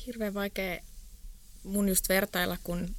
Hirveän 0.06 0.34
vaikea 0.34 0.80
mun 1.64 1.88
just 1.88 2.08
vertailla, 2.08 2.58
kun 2.64 2.94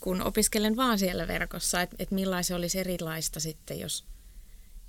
kun 0.00 0.22
opiskelen 0.22 0.76
vaan 0.76 0.98
siellä 0.98 1.28
verkossa, 1.28 1.82
että 1.82 1.96
et 1.98 2.10
millaisen 2.10 2.56
olisi 2.56 2.78
erilaista 2.78 3.40
sitten, 3.40 3.80
jos, 3.80 4.04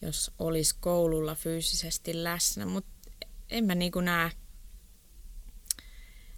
jos 0.02 0.32
olisi 0.40 0.76
koululla 0.80 1.36
fyysisesti 1.36 2.24
läsnä. 2.24 2.66
Mutta 2.66 3.12
en 3.50 3.66
mä 3.66 3.76
niin 3.76 3.92
näe, 4.02 4.32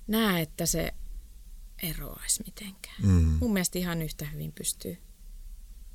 näe, 0.08 0.42
että 0.42 0.66
se 0.66 0.92
eroaisi 1.84 2.44
mitenkään. 2.46 3.02
Mm. 3.02 3.38
Mun 3.40 3.54
mielestä 3.54 3.80
ihan 3.80 4.02
yhtä 4.02 4.26
hyvin 4.26 4.52
pystyy, 4.52 4.98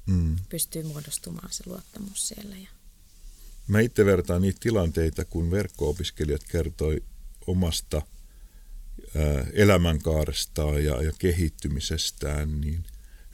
mm. 0.06 0.36
pystyy 0.48 0.82
muodostumaan 0.82 1.52
se 1.52 1.62
luottamus 1.66 2.28
siellä. 2.28 2.56
Ja... 2.56 2.68
Mä 3.68 3.80
itse 3.80 4.04
vertaan 4.04 4.42
niitä 4.42 4.58
tilanteita, 4.62 5.25
kun 5.25 5.50
verkko-opiskelijat 5.50 6.44
kertoi 6.44 7.02
omasta– 7.46 8.02
elämänkaarestaan 9.52 10.84
ja, 10.84 11.02
ja 11.02 11.12
kehittymisestään, 11.18 12.60
niin 12.60 12.84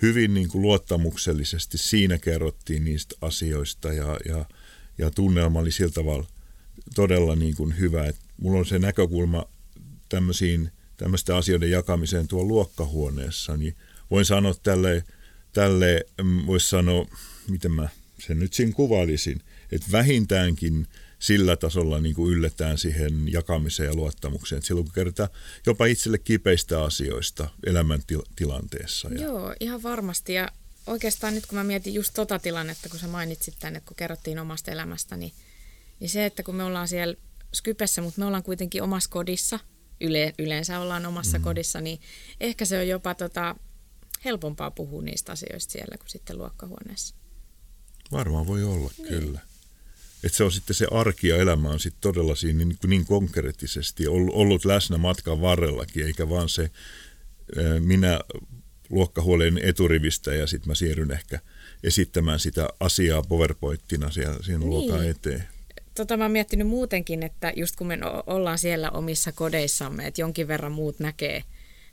hyvin 0.03 0.35
niin 0.35 0.49
kuin 0.49 0.63
luottamuksellisesti 0.63 1.79
siinä 1.79 2.19
kerrottiin 2.19 2.85
niistä 2.85 3.15
asioista 3.21 3.93
ja, 3.93 4.19
ja, 4.29 4.45
ja 4.99 5.11
tunnelma 5.11 5.59
oli 5.59 5.73
sillä 5.73 5.93
tavalla 5.93 6.27
todella 6.95 7.37
niin 7.37 7.57
kuin 7.57 7.79
hyvä. 7.79 8.07
Et 8.07 8.17
mulla 8.37 8.59
on 8.59 8.67
se 8.67 8.79
näkökulma 8.79 9.45
tämmöisiin, 10.09 10.71
tämmöisten 10.97 11.37
asioiden 11.37 11.71
jakamiseen 11.71 12.29
tuolla 12.29 12.49
luokkahuoneessa, 12.49 13.57
niin 13.57 13.77
voin 14.11 14.25
sanoa 14.25 14.55
tälle, 14.63 15.05
tälle 15.53 16.05
mm, 16.23 16.47
voisi 16.47 16.69
sanoa, 16.69 17.07
miten 17.49 17.73
mä 17.73 17.89
sen 18.27 18.39
nyt 18.39 18.53
siinä 18.53 18.73
kuvailisin, 18.73 19.41
että 19.73 19.87
vähintäänkin– 19.93 20.87
sillä 21.23 21.57
tasolla 21.57 22.01
niin 22.01 22.15
kuin 22.15 22.33
ylletään 22.33 22.79
siihen 22.79 23.33
jakamiseen 23.33 23.87
ja 23.87 23.95
luottamukseen. 23.95 24.57
Että 24.57 24.67
silloin 24.67 24.85
kun 24.87 24.95
kertaa 24.95 25.29
jopa 25.67 25.87
itselle 25.87 26.19
kipeistä 26.19 26.83
asioista 26.83 27.49
elämäntilanteessa. 27.67 29.09
Ja... 29.09 29.23
Joo, 29.23 29.55
ihan 29.61 29.83
varmasti. 29.83 30.35
Ja 30.35 30.49
oikeastaan 30.87 31.35
nyt 31.35 31.47
kun 31.47 31.59
mä 31.59 31.65
mietin 31.65 31.95
just 31.95 32.15
tota 32.15 32.39
tilannetta, 32.39 32.89
kun 32.89 32.99
sä 32.99 33.07
mainitsit 33.07 33.55
tänne, 33.59 33.81
kun 33.81 33.97
kerrottiin 33.97 34.39
omasta 34.39 34.71
elämästä, 34.71 35.17
niin, 35.17 35.33
niin 36.01 36.11
se, 36.11 36.27
että 36.27 36.43
kun 36.43 36.55
me 36.55 36.65
ollaan 36.65 36.89
siellä 36.89 37.15
Skypessä, 37.55 38.03
mutta 38.03 38.21
me 38.21 38.25
ollaan 38.25 38.43
kuitenkin 38.43 38.83
omassa 38.83 39.11
kodissa, 39.11 39.59
yle, 40.01 40.35
yleensä 40.39 40.79
ollaan 40.79 41.07
omassa 41.07 41.39
mm. 41.39 41.45
kodissa, 41.45 41.81
niin 41.81 42.01
ehkä 42.41 42.65
se 42.65 42.79
on 42.79 42.89
jopa 42.89 43.15
tota, 43.15 43.57
helpompaa 44.25 44.71
puhua 44.71 45.03
niistä 45.03 45.33
asioista 45.33 45.73
siellä 45.73 45.97
kuin 45.99 46.11
sitten 46.11 46.39
luokkahuoneessa. 46.39 47.15
Varmaan 48.13 48.47
voi 48.47 48.65
olla, 48.65 48.91
niin. 48.99 49.09
kyllä 49.09 49.41
että 50.25 50.37
se 50.37 50.45
on 50.45 50.53
sitten 50.53 50.75
se 50.75 50.87
arki 50.91 51.29
ja 51.29 51.37
elämä 51.37 51.69
on 51.69 51.81
sitten 51.81 52.01
todella 52.01 52.35
siinä 52.35 52.65
niin, 52.65 52.77
niin 52.87 53.05
konkreettisesti 53.05 54.09
ollut 54.09 54.65
läsnä 54.65 54.99
matkan 54.99 55.41
varrellakin, 55.41 56.07
eikä 56.07 56.29
vaan 56.29 56.49
se 56.49 56.71
minä 57.81 58.21
luokkahuoleen 58.91 59.59
eturivistä 59.59 60.35
ja 60.35 60.47
sitten 60.47 60.69
mä 60.69 60.75
siirryn 60.75 61.11
ehkä 61.11 61.39
esittämään 61.85 62.41
sitä 62.41 62.69
asiaa 62.81 63.23
PowerPointina 63.23 64.11
siellä, 64.11 64.43
siinä 64.43 64.59
niin. 64.59 64.71
luokan 64.71 65.09
eteen. 65.09 65.45
Tota 65.95 66.17
mä 66.17 66.25
oon 66.25 66.33
miettinyt 66.33 66.67
muutenkin, 66.67 67.23
että 67.23 67.53
just 67.57 67.77
kun 67.77 67.87
me 67.87 67.99
ollaan 68.27 68.59
siellä 68.59 68.91
omissa 68.91 69.33
kodeissamme, 69.33 70.07
että 70.07 70.21
jonkin 70.21 70.49
verran 70.49 70.73
muut 70.73 70.99
näkee, 70.99 71.45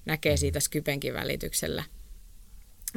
näkee 0.06 0.38
siitä 0.38 0.60
Skypenkin 0.60 1.14
välityksellä– 1.14 1.84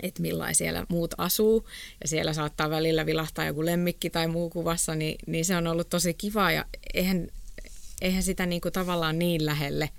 että 0.02 0.22
millaisia 0.22 0.58
siellä 0.58 0.87
muut 0.88 1.14
asuu 1.18 1.68
ja 2.00 2.08
siellä 2.08 2.32
saattaa 2.32 2.70
välillä 2.70 3.06
vilahtaa 3.06 3.44
joku 3.44 3.64
lemmikki 3.64 4.11
tai 4.11 4.28
muu 4.28 4.50
kuvassa, 4.50 4.94
niin, 4.94 5.18
niin 5.26 5.44
se 5.44 5.56
on 5.56 5.66
ollut 5.66 5.90
tosi 5.90 6.14
kiva 6.14 6.52
ja 6.52 6.64
eihän, 6.94 7.28
eihän 8.00 8.22
sitä 8.22 8.46
niin 8.46 8.61
kuin 8.61 8.72
tavallaan 8.72 9.18
niin 9.18 9.46
lähelle 9.46 9.90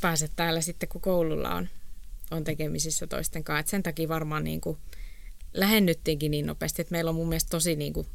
pääse 0.00 0.28
täällä 0.36 0.60
sitten, 0.60 0.88
kun 0.88 1.00
koululla 1.00 1.54
on, 1.54 1.68
on 2.30 2.44
tekemisissä 2.44 3.06
toisten 3.06 3.44
kanssa. 3.44 3.60
Et 3.60 3.68
sen 3.68 3.82
takia 3.82 4.08
varmaan 4.08 4.44
niin 4.44 4.60
kuin 4.60 4.78
lähennyttiinkin 5.54 6.30
niin 6.30 6.46
nopeasti, 6.46 6.82
että 6.82 6.92
meillä 6.92 7.08
on 7.08 7.14
mun 7.14 7.28
mielestä 7.28 7.50
tosi 7.50 7.76
niin 7.76 7.92
kuin 7.92 8.06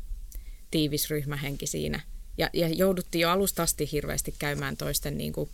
tiivis 0.72 1.10
ryhmähenki 1.10 1.68
siinä. 1.68 2.02
Ja, 2.38 2.50
ja 2.54 2.70
jouduttiin 2.70 3.22
jo 3.22 3.30
alusta 3.30 3.64
asti 3.64 3.90
hirveästi 3.92 4.36
käymään 4.40 4.78
toisten 4.78 5.18
niin 5.18 5.34
kuin 5.34 5.50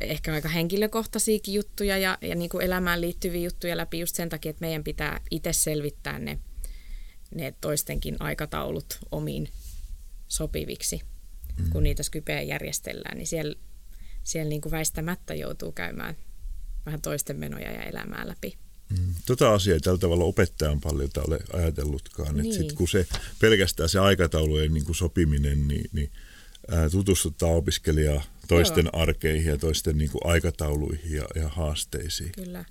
ehkä 0.00 0.34
aika 0.34 0.48
henkilökohtaisiakin 0.48 1.54
juttuja 1.54 1.98
ja, 1.98 2.18
ja 2.20 2.34
niin 2.34 2.50
kuin 2.50 2.64
elämään 2.64 3.00
liittyviä 3.00 3.40
juttuja 3.40 3.76
läpi 3.76 4.00
just 4.00 4.16
sen 4.16 4.28
takia, 4.28 4.50
että 4.50 4.60
meidän 4.60 4.84
pitää 4.84 5.20
itse 5.30 5.52
selvittää 5.52 6.18
ne, 6.18 6.38
ne 7.34 7.54
toistenkin 7.60 8.16
aikataulut 8.20 8.98
omiin 9.10 9.48
sopiviksi, 10.28 11.00
mm. 11.58 11.70
kun 11.70 11.82
niitä 11.82 12.02
skypejä 12.02 12.42
järjestellään, 12.42 13.18
niin 13.18 13.26
siellä, 13.26 13.54
siellä 14.24 14.48
niin 14.48 14.60
kuin 14.60 14.70
väistämättä 14.70 15.34
joutuu 15.34 15.72
käymään 15.72 16.16
vähän 16.86 17.00
toisten 17.00 17.36
menoja 17.36 17.72
ja 17.72 17.82
elämää 17.82 18.28
läpi. 18.28 18.56
Mm. 18.90 19.14
Tota 19.26 19.54
asiaa 19.54 19.74
ei 19.74 19.80
tällä 19.80 19.98
tavalla 19.98 20.24
opettajan 20.24 20.80
paljon 20.80 21.10
ole 21.26 21.38
ajatellutkaan. 21.52 22.36
Niin. 22.36 22.54
sit 22.54 22.72
kun 22.72 22.88
se 22.88 23.06
pelkästään 23.40 23.88
se 23.88 23.98
aikataulujen 23.98 24.74
niin 24.74 24.84
kuin 24.84 24.96
sopiminen, 24.96 25.68
niin, 25.68 25.90
niin 25.92 26.12
ää, 26.70 26.90
tutustuttaa 26.90 27.50
opiskelijaa 27.50 28.22
toisten 28.46 28.90
Joo. 28.92 29.02
arkeihin 29.02 29.50
ja 29.50 29.58
toisten 29.58 29.98
niin 29.98 30.10
kuin 30.10 30.20
aikatauluihin 30.24 31.12
ja, 31.12 31.24
ja 31.34 31.48
haasteisiin. 31.48 32.32
Kyllä. 32.32 32.64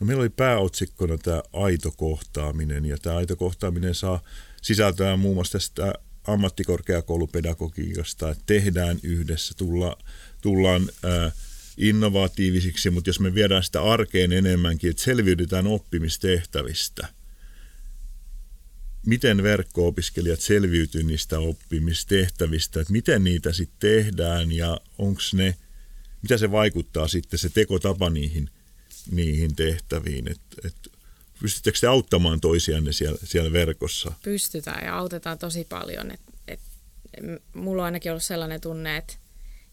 No 0.00 0.06
meillä 0.06 0.20
oli 0.20 0.30
pääotsikkona 0.30 1.18
tämä 1.18 1.42
aito 1.52 1.92
kohtaaminen 1.96 2.84
ja 2.84 2.98
tämä 2.98 3.16
aito 3.16 3.36
kohtaaminen 3.36 3.94
saa 3.94 4.22
sisältöä 4.62 5.16
muun 5.16 5.34
muassa 5.34 5.52
tästä 5.52 5.94
ammattikorkeakoulupedagogiikasta, 6.26 8.30
että 8.30 8.42
tehdään 8.46 8.98
yhdessä, 9.02 9.54
tulla, 9.56 9.96
tullaan 10.40 10.88
ää, 11.04 11.32
innovatiivisiksi, 11.76 12.90
mutta 12.90 13.10
jos 13.10 13.20
me 13.20 13.34
viedään 13.34 13.62
sitä 13.62 13.82
arkeen 13.82 14.32
enemmänkin, 14.32 14.90
että 14.90 15.02
selviydytään 15.02 15.66
oppimistehtävistä, 15.66 17.08
miten 19.06 19.42
verkko-opiskelijat 19.42 20.40
selviytyy 20.40 21.02
niistä 21.02 21.38
oppimistehtävistä, 21.38 22.80
että 22.80 22.92
miten 22.92 23.24
niitä 23.24 23.52
sitten 23.52 23.90
tehdään 23.90 24.52
ja 24.52 24.80
onko 24.98 25.20
ne, 25.32 25.54
mitä 26.22 26.38
se 26.38 26.50
vaikuttaa 26.50 27.08
sitten 27.08 27.38
se 27.38 27.48
tekotapa 27.48 28.10
niihin, 28.10 28.50
niihin 29.10 29.56
tehtäviin, 29.56 30.30
että 30.30 30.56
et, 30.64 30.74
pystyttekö 31.40 31.78
te 31.80 31.86
auttamaan 31.86 32.40
toisianne 32.40 32.92
siellä, 32.92 33.18
siellä 33.24 33.52
verkossa? 33.52 34.12
Pystytään 34.22 34.84
ja 34.84 34.96
autetaan 34.98 35.38
tosi 35.38 35.66
paljon. 35.68 36.10
Et, 36.10 36.20
et, 36.48 36.60
mulla 37.54 37.82
on 37.82 37.86
ainakin 37.86 38.12
ollut 38.12 38.22
sellainen 38.24 38.60
tunne, 38.60 38.96
että 38.96 39.14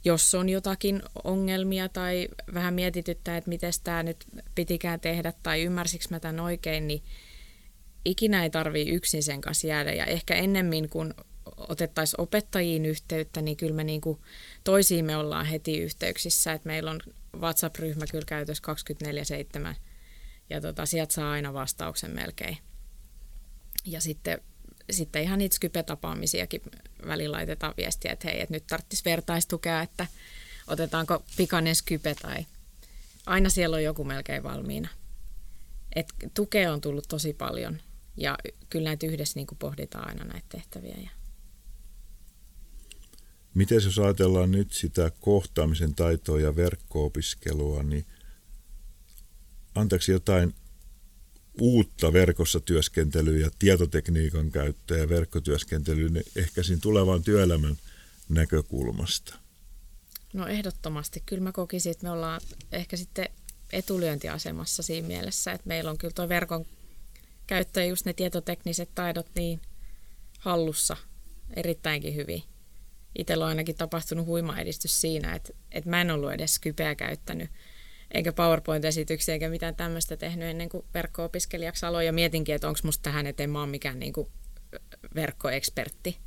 jos 0.05 0.35
on 0.35 0.49
jotakin 0.49 1.03
ongelmia 1.23 1.89
tai 1.89 2.27
vähän 2.53 2.73
mietityttää, 2.73 3.37
että 3.37 3.49
miten 3.49 3.73
tämä 3.83 4.03
nyt 4.03 4.25
pitikään 4.55 4.99
tehdä 4.99 5.33
tai 5.43 5.63
ymmärsikö 5.63 6.05
mä 6.09 6.19
tämän 6.19 6.39
oikein, 6.39 6.87
niin 6.87 7.03
ikinä 8.07 8.43
ei 8.43 8.49
tarvii 8.49 8.89
yksin 8.89 9.23
sen 9.23 9.41
kanssa 9.41 9.67
jäädä. 9.67 9.93
Ja 9.93 10.05
ehkä 10.05 10.35
ennemmin 10.35 10.89
kuin 10.89 11.13
otettaisiin 11.57 12.21
opettajiin 12.21 12.85
yhteyttä, 12.85 13.41
niin 13.41 13.57
kyllä 13.57 13.75
me 13.75 13.83
niin 13.83 14.01
kuin 14.01 14.19
toisiin 14.63 15.05
me 15.05 15.17
ollaan 15.17 15.45
heti 15.45 15.77
yhteyksissä. 15.77 16.53
Että 16.53 16.67
meillä 16.67 16.91
on 16.91 16.99
WhatsApp-ryhmä 17.39 18.05
kyllä 18.11 18.25
käytössä 18.25 18.63
24-7 19.71 19.75
ja 20.49 20.61
tota, 20.61 20.85
sieltä 20.85 21.13
saa 21.13 21.31
aina 21.31 21.53
vastauksen 21.53 22.11
melkein. 22.11 22.57
Ja 23.85 24.01
sitten, 24.01 24.41
sitten 24.91 25.23
ihan 25.23 25.39
niitä 25.39 25.55
Skype-tapaamisiakin 25.55 26.61
välillä 27.07 27.35
laitetaan 27.35 27.73
viestiä, 27.77 28.11
että 28.11 28.27
hei, 28.27 28.41
että 28.41 28.53
nyt 28.53 28.67
tarvitsisi 28.67 29.05
vertaistukea, 29.05 29.81
että 29.81 30.07
otetaanko 30.67 31.23
pikainen 31.37 31.75
Skype 31.75 32.15
tai 32.21 32.45
aina 33.25 33.49
siellä 33.49 33.75
on 33.75 33.83
joku 33.83 34.03
melkein 34.03 34.43
valmiina. 34.43 34.89
Et 35.95 36.07
tukea 36.33 36.73
on 36.73 36.81
tullut 36.81 37.07
tosi 37.07 37.33
paljon 37.33 37.81
ja 38.17 38.37
kyllä 38.69 38.89
näitä 38.89 39.05
yhdessä 39.05 39.39
niin 39.39 39.47
kuin 39.47 39.57
pohditaan 39.57 40.07
aina 40.07 40.23
näitä 40.25 40.47
tehtäviä. 40.49 40.95
Ja... 41.03 41.09
Miten 43.53 43.83
jos 43.83 43.99
ajatellaan 43.99 44.51
nyt 44.51 44.71
sitä 44.71 45.11
kohtaamisen 45.21 45.95
taitoa 45.95 46.39
ja 46.39 46.55
verkko-opiskelua, 46.55 47.83
niin 47.83 48.05
antaako 49.75 50.05
jotain 50.07 50.53
uutta 51.61 52.13
verkossa 52.13 52.59
työskentelyä 52.59 53.39
ja 53.39 53.49
tietotekniikan 53.59 54.51
käyttöä 54.51 54.97
ja 54.97 55.09
verkkotyöskentelyä 55.09 56.09
niin 56.09 56.25
ehkä 56.35 56.63
siinä 56.63 56.79
tulevan 56.81 57.23
työelämän 57.23 57.77
näkökulmasta? 58.29 59.35
No 60.33 60.47
ehdottomasti. 60.47 61.23
Kyllä 61.25 61.43
mä 61.43 61.51
kokisin, 61.51 61.91
että 61.91 62.03
me 62.03 62.11
ollaan 62.11 62.41
ehkä 62.71 62.97
sitten 62.97 63.29
etulyöntiasemassa 63.73 64.83
siinä 64.83 65.07
mielessä, 65.07 65.51
että 65.51 65.67
meillä 65.67 65.91
on 65.91 65.97
kyllä 65.97 66.13
tuo 66.13 66.29
verkon 66.29 66.65
käyttää 67.47 67.83
just 67.83 68.05
ne 68.05 68.13
tietotekniset 68.13 68.89
taidot 68.95 69.29
niin 69.35 69.61
hallussa 70.39 70.97
erittäinkin 71.55 72.15
hyvin. 72.15 72.43
Itsellä 73.17 73.45
on 73.45 73.49
ainakin 73.49 73.75
tapahtunut 73.75 74.25
huima 74.25 74.59
edistys 74.59 75.01
siinä, 75.01 75.35
että, 75.35 75.53
että 75.71 75.89
mä 75.89 76.01
en 76.01 76.11
ollut 76.11 76.31
edes 76.31 76.55
Skypeä 76.55 76.95
käyttänyt, 76.95 77.49
eikä 78.13 78.33
PowerPoint-esityksiä 78.33 79.33
eikä 79.33 79.49
mitään 79.49 79.75
tämmöistä 79.75 80.17
tehnyt 80.17 80.47
ennen 80.47 80.69
kuin 80.69 80.85
verkko-opiskelijaksi 80.93 81.85
aloin. 81.85 82.05
Ja 82.05 82.13
mietinkin, 82.13 82.55
että 82.55 82.67
onko 82.67 82.79
musta 82.83 83.03
tähän 83.03 83.27
eteen, 83.27 83.49
mä 83.49 83.59
oon 83.59 83.69
mikään 83.69 83.99
niin 83.99 84.13
kuin 84.13 84.27
verkkoekspertti, 85.15 86.17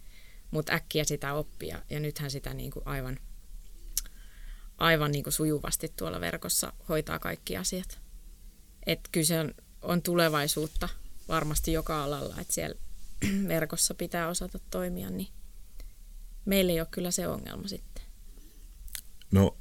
mutta 0.50 0.73
äkkiä 0.73 1.05
sitä 1.05 1.35
oppia. 1.35 1.83
Ja 1.91 2.00
nythän 2.00 2.31
sitä 2.31 2.55
niin 2.55 2.71
kuin 2.71 2.87
aivan, 2.87 3.19
aivan 4.79 5.12
niin 5.12 5.25
kuin 5.25 5.33
sujuvasti 5.33 5.93
tuolla 5.97 6.21
verkossa 6.21 6.73
hoitaa 6.89 7.19
kaikki 7.19 7.57
asiat. 7.57 8.00
Että 8.87 9.09
kyllä 9.12 9.27
se 9.27 9.41
on, 9.41 9.55
on 9.83 10.03
tulevaisuutta 10.03 10.89
varmasti 11.30 11.72
joka 11.72 12.04
alalla, 12.04 12.37
että 12.40 12.54
siellä 12.54 12.80
verkossa 13.49 13.94
pitää 13.94 14.28
osata 14.28 14.58
toimia, 14.70 15.10
niin 15.10 15.28
meillä 16.44 16.72
ei 16.72 16.80
ole 16.80 16.88
kyllä 16.90 17.10
se 17.10 17.28
ongelma 17.28 17.68
sitten. 17.68 18.04
No 19.30 19.56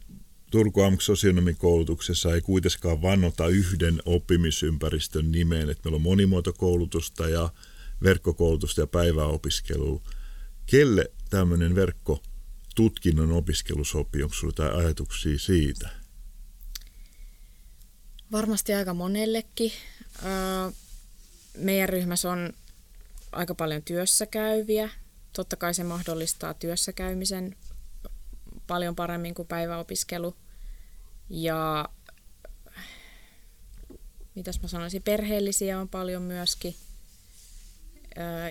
Turku 0.52 0.82
AMK 0.82 1.02
sosionomikoulutuksessa 1.02 2.36
ei 2.36 2.42
kuitenkaan 2.42 3.02
vannota 3.02 3.48
yhden 3.48 4.02
oppimisympäristön 4.06 5.32
nimeen, 5.32 5.70
että 5.70 5.82
meillä 5.84 5.96
on 5.96 6.02
monimuotokoulutusta 6.02 7.30
ja 7.30 7.50
verkkokoulutusta 8.04 8.82
ja 8.82 8.88
päiväopiskelua. 8.88 10.02
Kelle 10.66 11.12
tämmöinen 11.30 11.76
verkkotutkinnon 11.76 13.32
opiskelu 13.32 13.86
sopii? 13.86 14.24
Onko 14.24 14.36
sinulla 14.36 14.66
jotain 14.66 14.86
ajatuksia 14.86 15.40
siitä? 15.40 15.90
Varmasti 18.32 18.74
aika 18.74 18.94
monellekin 18.94 19.72
meidän 21.60 21.90
ryhmässä 21.90 22.32
on 22.32 22.54
aika 23.32 23.56
paljon 23.56 23.84
työssä 23.84 24.26
käyviä. 24.26 24.90
Totta 25.34 25.56
kai 25.56 25.74
se 25.74 25.84
mahdollistaa 25.84 26.54
työssä 26.54 26.94
käymisen 26.94 27.56
paljon 28.68 28.96
paremmin 28.96 29.34
kuin 29.34 29.48
päiväopiskelu. 29.48 30.36
Ja 31.30 31.90
mitäs 34.36 34.62
mä 34.62 34.68
sanoisin, 34.68 35.04
perheellisiä 35.04 35.80
on 35.80 35.90
paljon 35.90 36.22
myöskin. 36.22 36.76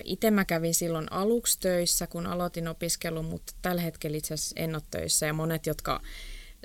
Itse 0.03 0.31
mä 0.31 0.45
kävin 0.45 0.73
silloin 0.73 1.11
aluksi 1.11 1.59
töissä, 1.59 2.07
kun 2.07 2.27
aloitin 2.27 2.67
opiskelun, 2.67 3.25
mutta 3.25 3.53
tällä 3.61 3.81
hetkellä 3.81 4.17
itse 4.17 4.33
asiassa 4.33 4.59
en 4.59 4.75
ole 4.75 4.83
töissä. 4.91 5.25
Ja 5.25 5.33
monet, 5.33 5.65
jotka 5.65 6.01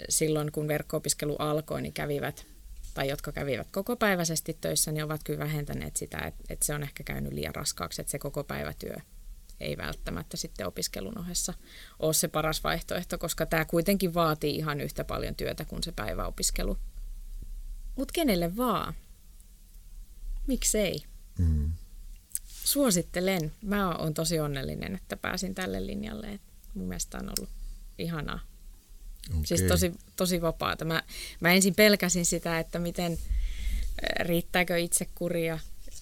silloin, 0.08 0.52
kun 0.52 0.68
verkko-opiskelu 0.68 1.36
alkoi, 1.36 1.82
niin 1.82 1.92
kävivät 1.92 2.46
tai 2.94 3.08
jotka 3.08 3.32
kävivät 3.32 3.68
kokopäiväisesti 3.70 4.58
töissä, 4.60 4.92
niin 4.92 5.04
ovat 5.04 5.24
kyllä 5.24 5.38
vähentäneet 5.38 5.96
sitä, 5.96 6.18
että, 6.18 6.44
että 6.48 6.66
se 6.66 6.74
on 6.74 6.82
ehkä 6.82 7.04
käynyt 7.04 7.32
liian 7.32 7.54
raskaaksi, 7.54 8.00
että 8.00 8.10
se 8.10 8.18
koko 8.18 8.44
päivätyö 8.44 8.94
ei 9.60 9.76
välttämättä 9.76 10.36
sitten 10.36 10.66
opiskelun 10.66 11.18
ohessa 11.18 11.54
ole 11.98 12.14
se 12.14 12.28
paras 12.28 12.64
vaihtoehto, 12.64 13.18
koska 13.18 13.46
tämä 13.46 13.64
kuitenkin 13.64 14.14
vaatii 14.14 14.56
ihan 14.56 14.80
yhtä 14.80 15.04
paljon 15.04 15.34
työtä 15.34 15.64
kuin 15.64 15.82
se 15.82 15.92
päiväopiskelu. 15.92 16.78
Mutta 17.96 18.12
kenelle 18.12 18.56
vaan? 18.56 18.94
Miksei? 20.46 21.04
Mm. 21.38 21.72
Suosittelen. 22.44 23.52
Mä 23.62 23.96
oon 23.96 24.14
tosi 24.14 24.40
onnellinen, 24.40 24.94
että 24.94 25.16
pääsin 25.16 25.54
tälle 25.54 25.86
linjalle. 25.86 26.32
Et 26.32 26.42
mun 26.74 26.88
mielestä 26.88 27.18
on 27.18 27.32
ollut 27.38 27.50
ihanaa. 27.98 28.40
Okay. 29.30 29.42
Siis 29.44 29.62
tosi, 29.62 29.92
tosi 30.16 30.42
vapaata. 30.42 30.84
Mä, 30.84 31.02
mä 31.40 31.52
ensin 31.52 31.74
pelkäsin 31.74 32.26
sitä, 32.26 32.58
että 32.58 32.78
miten 32.78 33.18
riittääkö 34.20 34.78
itse 34.78 35.08
kuria. 35.14 35.58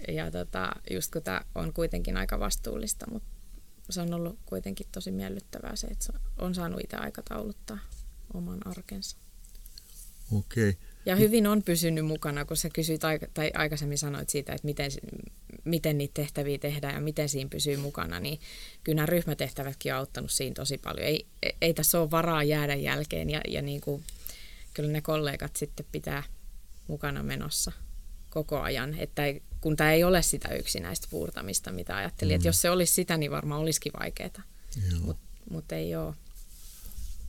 Ja 0.09 0.31
tota, 0.31 0.73
just 0.91 1.13
kun 1.13 1.23
tämä 1.23 1.41
on 1.55 1.73
kuitenkin 1.73 2.17
aika 2.17 2.41
vastuullista, 2.41 3.07
mutta 3.11 3.29
se 3.91 4.01
on 4.01 4.15
ollut 4.15 4.39
kuitenkin 4.47 4.87
tosi 4.93 5.11
miellyttävää 5.11 5.77
se, 5.77 5.87
että 5.87 6.13
on 6.39 6.55
saanut 6.55 6.81
itse 6.85 6.97
aikatauluttaa 6.97 7.79
oman 8.35 8.67
arkensa. 8.67 9.17
Okei. 10.33 10.69
Okay. 10.69 10.83
Ja 11.07 11.17
hyvin 11.17 11.47
on 11.47 11.63
pysynyt 11.63 12.07
mukana, 12.07 12.45
kun 12.45 12.57
sä 12.57 12.71
kysyit 12.71 13.01
tai 13.35 13.51
aikaisemmin 13.55 13.99
sanoit 13.99 14.31
siitä, 14.31 14.53
että 14.53 14.67
miten, 14.67 14.91
miten 15.65 15.99
niitä 15.99 16.15
tehtäviä 16.15 16.59
tehdään 16.59 16.95
ja 16.95 17.01
miten 17.01 17.29
siinä 17.29 17.51
pysyy 17.51 17.77
mukana, 17.77 18.21
niin 18.21 18.41
kyllä 18.85 18.97
nämä 18.97 19.07
ryhmätehtävätkin 19.07 19.93
on 19.93 19.99
auttanut 19.99 20.31
siinä 20.31 20.55
tosi 20.55 20.79
paljon. 20.79 21.07
Ei, 21.07 21.27
ei 21.61 21.75
tässä 21.75 22.01
ole 22.01 22.11
varaa 22.11 22.43
jäädä 22.43 22.75
jälkeen 22.75 23.31
ja, 23.31 23.41
ja 23.49 23.63
niin 23.63 23.81
kuin, 23.81 24.03
kyllä 24.75 24.93
ne 24.93 25.01
kollegat 25.01 25.57
sitten 25.57 25.87
pitää 25.93 26.23
mukana 26.87 27.23
menossa 27.23 27.73
koko 28.31 28.61
ajan, 28.61 28.95
että 28.95 29.27
ei, 29.27 29.43
kun 29.61 29.77
tämä 29.77 29.93
ei 29.93 30.05
ole 30.05 30.23
sitä 30.23 30.55
yksinäistä 30.55 31.07
puurtamista, 31.11 31.73
mitä 31.73 31.97
ajattelin, 31.97 32.33
mm. 32.33 32.37
että 32.37 32.49
jos 32.49 32.61
se 32.61 32.71
olisi 32.71 32.95
sitä, 32.95 33.17
niin 33.17 33.31
varmaan 33.31 33.61
olisikin 33.61 33.93
vaikeaa, 34.01 34.43
mutta 35.01 35.23
mut 35.51 35.73
ei 35.73 35.97
ole. 35.97 36.15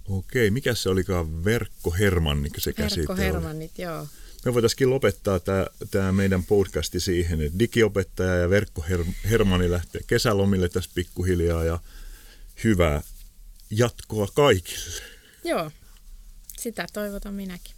Okei, 0.07 0.51
mikä 0.51 0.75
se 0.75 0.89
olikaan 0.89 1.45
verkkohermannit 1.45 2.53
se 2.57 2.73
käsite 2.73 2.99
Verkkohermannit, 2.99 3.79
joo. 3.79 4.07
Me 4.45 4.53
voitaisiin 4.53 4.89
lopettaa 4.89 5.39
tämä, 5.39 5.67
tämä 5.91 6.11
meidän 6.11 6.43
podcasti 6.43 6.99
siihen, 6.99 7.41
että 7.41 7.59
digiopettaja 7.59 8.35
ja 8.35 8.49
verkkohermanni 8.49 9.71
lähtee 9.71 10.01
kesälomille 10.07 10.69
tässä 10.69 10.91
pikkuhiljaa 10.95 11.63
ja 11.63 11.79
hyvää 12.63 13.01
jatkoa 13.69 14.27
kaikille. 14.33 15.01
Joo, 15.43 15.71
sitä 16.57 16.85
toivotan 16.93 17.33
minäkin. 17.33 17.75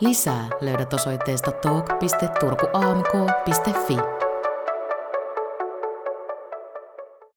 Lisää 0.00 0.48
löydät 0.60 0.92
osoitteesta 0.92 1.52
talk.turkuamk.fi. 1.52 4.21